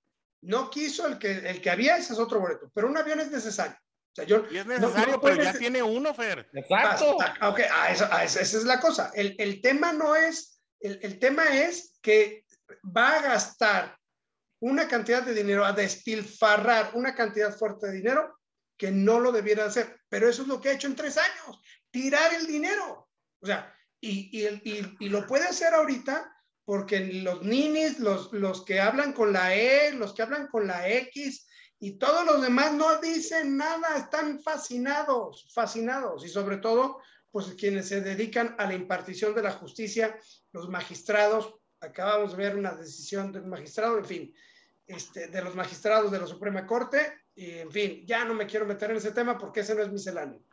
[0.41, 3.31] no quiso el que, el que había, ese es otro boleto, pero un avión es
[3.31, 3.75] necesario.
[3.75, 6.49] O sea, yo, y es necesario, no, pero ya tiene uno, Fer.
[6.53, 7.17] Exacto.
[7.21, 9.11] Ah, ok, ah, eso, ah, esa, es la cosa.
[9.13, 12.45] El, el tema no es, el, el, tema es que
[12.85, 13.97] va a gastar
[14.61, 18.39] una cantidad de dinero, a despilfarrar una cantidad fuerte de dinero
[18.77, 19.99] que no lo debiera hacer.
[20.09, 23.09] Pero eso es lo que ha hecho en tres años, tirar el dinero.
[23.41, 26.31] O sea, y, y, y, lo puede hacer ahorita
[26.63, 30.87] porque los ninis, los, los que hablan con la E, los que hablan con la
[30.87, 31.47] X,
[31.79, 36.99] y todos los demás no dicen nada, están fascinados, fascinados, y sobre todo,
[37.31, 40.17] pues quienes se dedican a la impartición de la justicia,
[40.51, 44.35] los magistrados, acabamos de ver una decisión del magistrado, en fin,
[44.85, 48.65] este, de los magistrados de la Suprema Corte, y en fin, ya no me quiero
[48.65, 50.43] meter en ese tema porque ese no es misceláneo.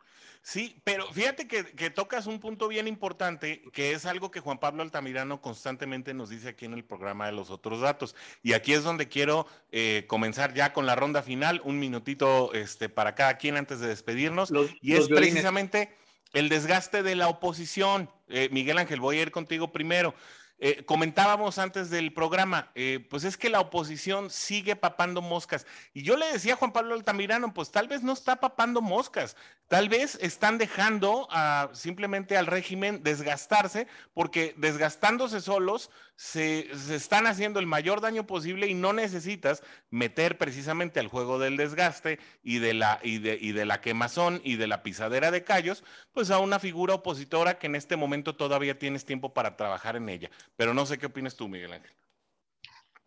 [0.47, 4.59] Sí, pero fíjate que, que, tocas un punto bien importante, que es algo que Juan
[4.59, 8.15] Pablo Altamirano constantemente nos dice aquí en el programa de los otros datos.
[8.43, 12.87] Y aquí es donde quiero eh, comenzar ya con la ronda final, un minutito este,
[12.87, 14.49] para cada quien antes de despedirnos.
[14.49, 15.33] Los, y los es violines.
[15.33, 15.93] precisamente
[16.31, 18.09] el desgaste de la oposición.
[18.29, 20.15] Eh, Miguel Ángel, voy a ir contigo primero.
[20.59, 25.67] Eh, comentábamos antes del programa, eh, pues es que la oposición sigue papando moscas.
[25.93, 29.35] Y yo le decía a Juan Pablo Altamirano, pues tal vez no está papando moscas,
[29.67, 37.59] tal vez están dejando a, simplemente al régimen desgastarse, porque desgastándose solos se, están haciendo
[37.59, 42.73] el mayor daño posible y no necesitas meter precisamente al juego del desgaste y de
[42.73, 46.39] la, y de, y de la quemazón y de la pisadera de callos, pues a
[46.39, 50.31] una figura opositora que en este momento todavía tienes tiempo para trabajar en ella.
[50.55, 51.91] Pero no sé qué opinas tú, Miguel Ángel.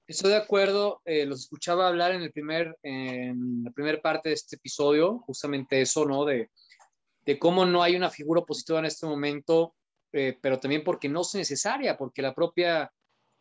[0.06, 4.36] Estoy de acuerdo, eh, los escuchaba hablar en, el primer, en la primera parte de
[4.36, 6.24] este episodio, justamente eso, ¿no?
[6.24, 6.48] De,
[7.24, 9.74] de cómo no hay una figura opositora en este momento,
[10.12, 12.92] eh, pero también porque no es necesaria, porque la propia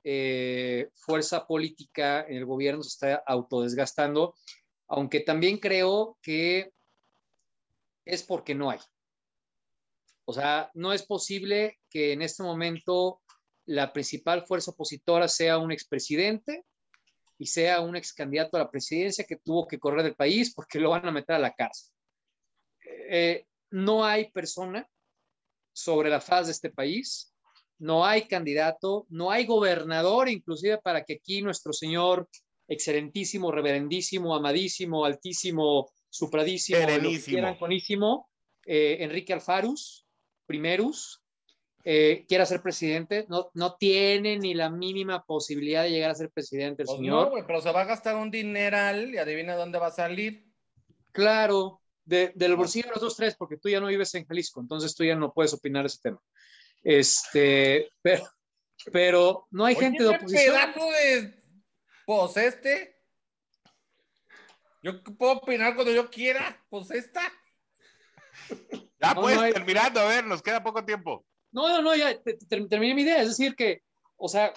[0.03, 4.35] eh, fuerza política en el gobierno se está autodesgastando,
[4.88, 6.71] aunque también creo que
[8.05, 8.79] es porque no hay.
[10.25, 13.21] O sea, no es posible que en este momento
[13.65, 16.65] la principal fuerza opositora sea un expresidente
[17.38, 20.79] y sea un ex candidato a la presidencia que tuvo que correr del país porque
[20.79, 21.91] lo van a meter a la cárcel.
[23.09, 24.88] Eh, no hay persona
[25.73, 27.33] sobre la faz de este país.
[27.79, 32.27] No hay candidato, no hay gobernador, inclusive para que aquí nuestro señor
[32.67, 37.33] excelentísimo, reverendísimo, amadísimo, altísimo, supradísimo, lo que Serenísimo.
[37.35, 38.29] quieran, conísimo,
[38.65, 40.05] eh, Enrique Alfarus,
[40.45, 41.21] primerus,
[41.85, 46.29] eh, quiera ser presidente, no, no tiene ni la mínima posibilidad de llegar a ser
[46.29, 47.31] presidente el Pues señor.
[47.33, 50.45] no, pero se va a gastar un dineral y adivina dónde va a salir.
[51.11, 54.61] Claro, de- del bolsillo de los dos tres, porque tú ya no vives en Jalisco,
[54.61, 56.19] entonces tú ya no puedes opinar ese tema.
[56.83, 58.23] Este, pero,
[58.91, 60.53] pero no hay Oye, gente de oposición.
[60.55, 61.43] pedazo de
[62.05, 62.95] pues este.
[64.81, 67.21] Yo puedo opinar cuando yo quiera, pues esta.
[69.01, 71.25] Ya No, pues, no hay- terminando, a ver, nos queda poco tiempo.
[71.51, 73.21] No, no, no, ya te- te- terminé mi idea.
[73.21, 73.81] Es decir, que,
[74.15, 74.53] o sea,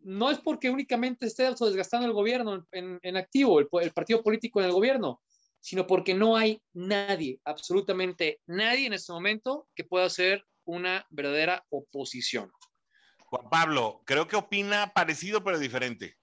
[0.00, 4.60] no es porque únicamente esté desgastando el gobierno en, en activo, el, el partido político
[4.60, 5.22] en el gobierno,
[5.60, 11.64] sino porque no hay nadie, absolutamente nadie en este momento que pueda hacer una verdadera
[11.70, 12.50] oposición.
[13.26, 16.16] Juan Pablo, creo que opina parecido pero diferente.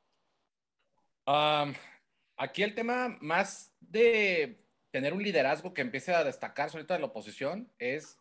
[2.38, 7.08] Aquí el tema más de tener un liderazgo que empiece a destacarse ahorita de la
[7.08, 8.18] oposición es,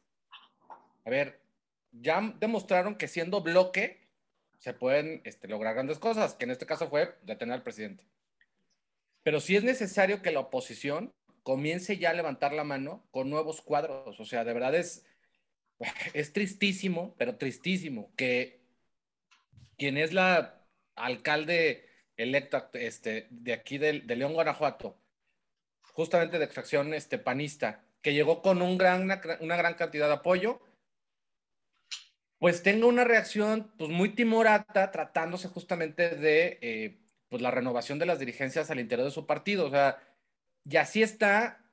[1.04, 1.40] a ver,
[1.92, 4.08] ya demostraron que siendo bloque
[4.58, 8.04] se pueden este, lograr grandes cosas, que en este caso fue detener al presidente.
[9.22, 13.62] Pero sí es necesario que la oposición comience ya a levantar la mano con nuevos
[13.62, 14.18] cuadros.
[14.20, 15.06] O sea, de verdad es,
[16.14, 18.60] es tristísimo, pero tristísimo, que
[19.76, 20.64] quien es la
[20.96, 24.98] alcalde electa este, de aquí de, León, Guanajuato,
[25.92, 30.60] justamente de extracción este, panista, que llegó con una gran cantidad de apoyo,
[32.38, 38.06] pues tenga una reacción pues, muy timorata tratándose justamente de eh, pues, la renovación de
[38.06, 39.66] las dirigencias al interior de su partido.
[39.66, 39.98] O sea,
[40.64, 41.64] y así está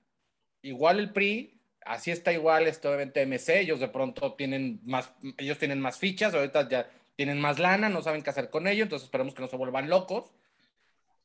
[0.61, 1.54] igual el PRI,
[1.85, 6.33] así está igual este, obviamente MC, ellos de pronto tienen más, ellos tienen más fichas,
[6.33, 9.47] ahorita ya tienen más lana, no saben qué hacer con ello, entonces esperemos que no
[9.47, 10.33] se vuelvan locos.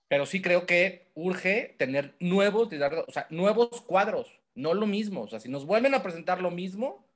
[0.08, 2.68] Pero sí creo que urge tener nuevos,
[3.06, 5.22] o sea, nuevos cuadros, no lo mismo.
[5.22, 7.06] O sea, si nos vuelven a presentar lo mismo,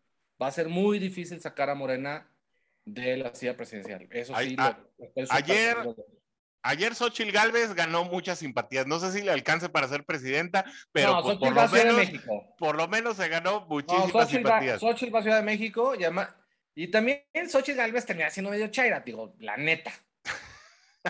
[0.41, 2.29] va a ser muy difícil sacar a Morena
[2.85, 4.07] de la silla presidencial.
[4.11, 4.55] Eso sí.
[4.59, 5.77] A- lo- súper ayer-
[6.67, 8.87] Ayer Xochitl Gálvez ganó muchas simpatías.
[8.87, 11.73] No sé si le alcance para ser presidenta, pero no, pues, Xochitl por, va lo
[11.73, 12.55] menos, México.
[12.59, 14.81] por lo menos se ganó No, muchísimas Xochitl va, simpatías.
[14.81, 16.31] Xochitl va a Ciudad de México y además-
[16.75, 19.93] y también Xochitl Galvez termina siendo medio chaira, digo, la neta.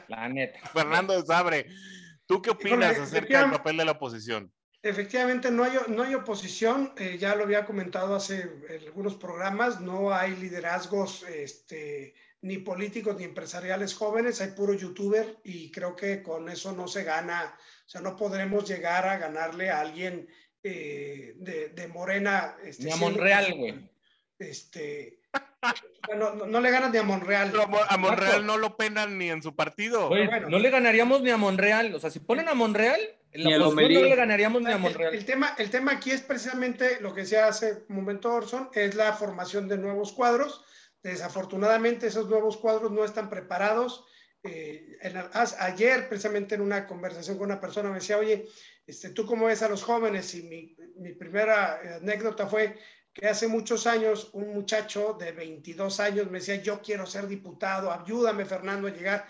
[0.08, 0.58] La neta.
[0.72, 1.66] Fernando de Sabre,
[2.26, 4.52] ¿tú qué Híjole, opinas acerca del papel de la oposición?
[4.82, 8.50] Efectivamente, no hay, no hay oposición, eh, ya lo había comentado hace
[8.86, 12.14] algunos programas, no hay liderazgos este,
[12.44, 17.02] ni políticos ni empresariales jóvenes, hay puro youtuber y creo que con eso no se
[17.02, 20.28] gana, o sea, no podremos llegar a ganarle a alguien
[20.62, 22.54] eh, de, de Morena.
[22.62, 23.88] Este, Ni a Monreal, güey.
[24.38, 25.20] Este,
[26.18, 27.50] no, no, no le ganan ni a Monreal.
[27.50, 30.08] Pero a Mo- a Monreal no lo penan ni en su partido.
[30.08, 30.48] Bueno.
[30.50, 31.94] no le ganaríamos ni a Monreal.
[31.94, 33.00] O sea, si ponen a Monreal,
[33.32, 35.14] en Ni la no le ganaríamos ni a El, Monreal.
[35.14, 38.94] el tema, el tema aquí es precisamente lo que decía hace un momento Orson, es
[38.94, 40.62] la formación de nuevos cuadros.
[41.04, 44.06] Desafortunadamente esos nuevos cuadros no están preparados.
[44.42, 44.98] Eh,
[45.58, 48.48] ayer precisamente en una conversación con una persona me decía, oye,
[48.86, 50.34] este, ¿tú cómo ves a los jóvenes?
[50.34, 50.42] Y
[50.96, 52.78] mi, primera eh, anécdota fue
[53.12, 57.92] que hace muchos años un muchacho de 22 años me decía, yo quiero ser diputado,
[57.92, 59.26] ayúdame Fernando a llegar.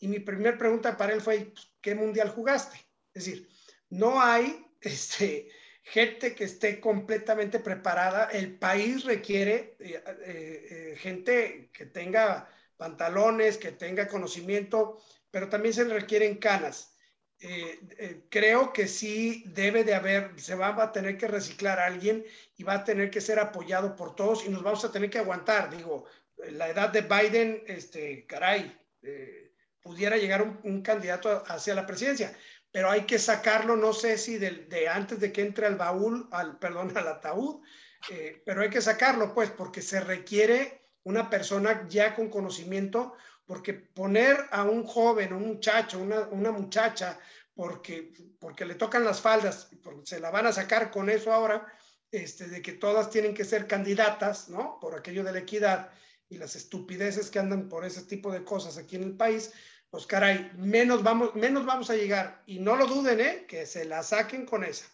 [0.00, 2.78] Y mi primera pregunta para él fue, ¿qué mundial jugaste?
[3.14, 3.48] Es decir,
[3.90, 5.48] no hay este,
[5.82, 8.28] gente que esté completamente preparada.
[8.30, 14.98] El país requiere eh, eh, eh, gente que tenga pantalones, que tenga conocimiento,
[15.30, 16.96] pero también se le requieren canas.
[17.44, 21.86] Eh, eh, creo que sí debe de haber, se va a tener que reciclar a
[21.86, 22.24] alguien
[22.56, 25.18] y va a tener que ser apoyado por todos y nos vamos a tener que
[25.18, 25.68] aguantar.
[25.76, 26.04] Digo,
[26.36, 32.36] la edad de Biden, este, caray, eh, pudiera llegar un, un candidato hacia la presidencia
[32.72, 36.26] pero hay que sacarlo, no sé si de, de antes de que entre al baúl,
[36.32, 37.62] al, perdón, al ataúd,
[38.10, 43.14] eh, pero hay que sacarlo, pues, porque se requiere una persona ya con conocimiento,
[43.46, 47.18] porque poner a un joven, un muchacho, una, una muchacha,
[47.54, 51.66] porque, porque le tocan las faldas, porque se la van a sacar con eso ahora,
[52.10, 54.78] este, de que todas tienen que ser candidatas, ¿no?
[54.80, 55.90] Por aquello de la equidad
[56.28, 59.52] y las estupideces que andan por ese tipo de cosas aquí en el país,
[59.92, 62.42] pues caray, menos vamos, menos vamos a llegar.
[62.46, 63.44] Y no lo duden, ¿eh?
[63.46, 64.86] Que se la saquen con esa.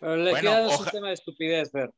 [0.00, 1.92] Pero la Bueno, oja- un tema de estupidez, Fer.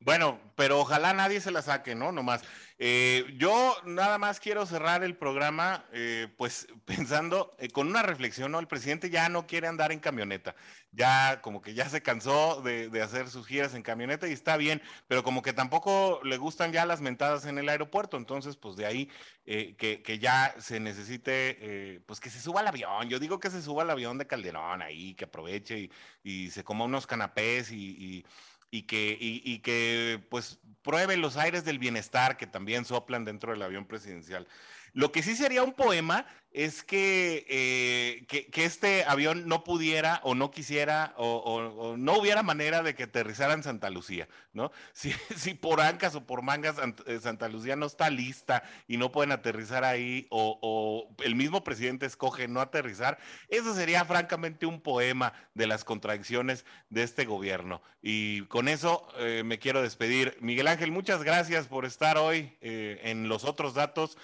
[0.00, 2.12] Bueno, pero ojalá nadie se la saque, ¿no?
[2.12, 2.42] Nomás.
[2.80, 8.52] Eh, yo nada más quiero cerrar el programa, eh, pues pensando eh, con una reflexión,
[8.52, 8.60] ¿no?
[8.60, 10.54] El presidente ya no quiere andar en camioneta,
[10.92, 14.80] ya como que ya se cansó de, hacer sus giras en camioneta y está bien,
[15.08, 18.86] pero como que tampoco le gustan ya las mentadas en el aeropuerto, entonces pues de
[18.86, 19.10] ahí
[19.44, 23.62] que, que, ya se necesite, pues que se suba al avión, yo digo que se
[23.62, 25.90] suba al avión de Calderón ahí, que aproveche
[26.22, 28.24] y, se coma unos canapés y
[28.70, 33.62] y que, y, que pues pruebe los aires del bienestar que también soplan dentro del
[33.62, 34.46] avión presidencial.
[34.92, 40.34] Lo que sí sería un poema es que, eh, que, este avión no pudiera o
[40.34, 44.72] no quisiera o, no hubiera manera de que aterrizara en Santa Lucía, ¿no?
[45.36, 46.76] Si, por ancas o por mangas
[47.06, 51.62] eh, Santa Lucía no está lista y no pueden aterrizar ahí o, o, el mismo
[51.62, 53.18] presidente escoge no aterrizar,
[53.48, 57.82] eso sería francamente un poema de las contradicciones de este gobierno.
[58.02, 60.36] Y con eso eh, me quiero despedir.
[60.40, 64.16] Miguel Ángel, muchas gracias por estar hoy en los otros datos.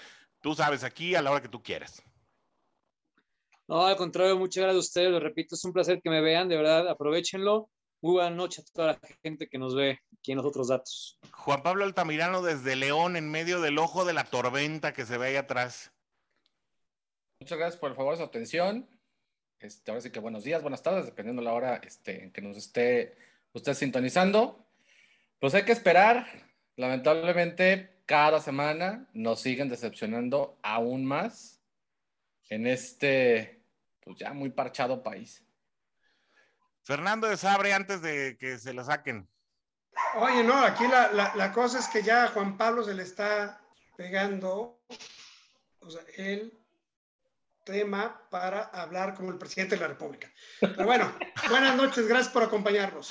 [0.44, 2.02] Tú sabes, aquí a la hora que tú quieras.
[3.66, 5.10] No, al contrario, muchas gracias a ustedes.
[5.10, 7.70] Lo repito, es un placer que me vean, de verdad, aprovechenlo.
[8.02, 11.18] Muy buena noche a toda la gente que nos ve aquí en los otros datos.
[11.32, 15.28] Juan Pablo Altamirano desde León, en medio del ojo de la tormenta que se ve
[15.28, 15.92] ahí atrás.
[17.40, 18.86] Muchas gracias por el favor, su atención.
[19.60, 22.42] Este, ahora sí que buenos días, buenas tardes, dependiendo de la hora este, en que
[22.42, 23.16] nos esté
[23.54, 24.62] usted sintonizando.
[25.38, 26.26] Pues hay que esperar.
[26.76, 31.60] Lamentablemente, cada semana nos siguen decepcionando aún más
[32.50, 33.62] en este,
[34.00, 35.44] pues ya muy parchado país.
[36.82, 39.28] Fernando de Sabre, antes de que se lo saquen.
[40.16, 43.60] Oye, no, aquí la, cosa es que ya a Juan Pablo se le está
[43.96, 44.80] pegando,
[45.78, 46.63] o sea, el
[47.64, 50.30] tema para hablar con el presidente de la República.
[50.60, 51.10] Pero bueno,
[51.48, 53.08] buenas noches, gracias por acompañarnos.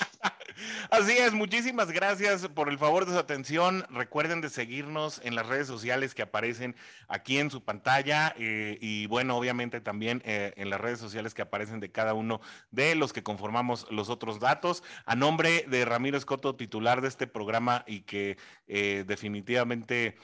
[0.90, 3.84] Así es, muchísimas gracias por el favor de su atención.
[3.90, 6.76] Recuerden de seguirnos en las redes sociales que aparecen
[7.08, 11.42] aquí en su pantalla eh, y bueno, obviamente también eh, en las redes sociales que
[11.42, 12.40] aparecen de cada uno
[12.70, 14.84] de los que conformamos los otros datos.
[15.06, 18.36] A nombre de Ramiro Escoto, titular de este programa y que
[18.68, 20.16] eh, definitivamente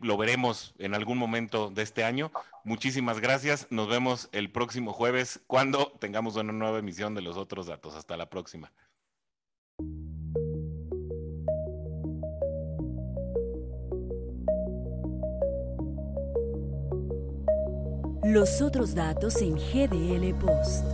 [0.00, 2.30] lo veremos en algún momento de este año.
[2.64, 3.66] Muchísimas gracias.
[3.70, 7.94] Nos vemos el próximo jueves cuando tengamos una nueva emisión de los otros datos.
[7.94, 8.72] Hasta la próxima.
[18.24, 20.84] Los otros datos en GDL Post.